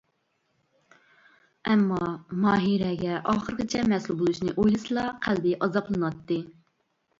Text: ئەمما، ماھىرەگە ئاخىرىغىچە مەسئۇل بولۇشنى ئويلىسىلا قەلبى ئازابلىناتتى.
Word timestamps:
ئەمما، 1.71 1.99
ماھىرەگە 2.45 3.19
ئاخىرىغىچە 3.19 3.85
مەسئۇل 3.93 4.19
بولۇشنى 4.25 4.57
ئويلىسىلا 4.57 5.07
قەلبى 5.29 5.55
ئازابلىناتتى. 5.63 6.43